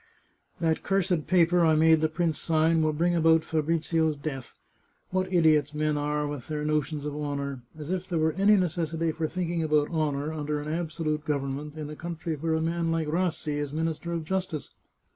"That 0.59 0.81
cursed 0.81 1.27
paper 1.27 1.63
I 1.63 1.75
made 1.75 2.01
the 2.01 2.09
prince 2.09 2.39
sign 2.39 2.81
will 2.81 2.91
bring 2.91 3.13
about 3.13 3.43
Fabrizio's 3.43 4.15
death! 4.15 4.57
What 5.11 5.31
idiots 5.31 5.75
men 5.75 5.95
are, 5.95 6.25
with 6.25 6.47
their 6.47 6.65
no 6.65 6.81
tions 6.81 7.05
of 7.05 7.15
honour! 7.15 7.61
As 7.77 7.91
if 7.91 8.09
there 8.09 8.17
were 8.17 8.31
any 8.31 8.55
necessity 8.57 9.11
for 9.11 9.27
thinking 9.27 9.61
about 9.61 9.91
honour 9.91 10.33
under 10.33 10.59
an 10.59 10.69
absolute 10.73 11.23
government 11.23 11.75
in 11.77 11.87
a 11.91 11.95
country 11.95 12.35
where 12.35 12.55
a 12.55 12.61
man 12.63 12.91
like 12.91 13.09
Rassi 13.09 13.57
is 13.59 13.71
Minister 13.71 14.11
of 14.11 14.23
Justice 14.23 14.71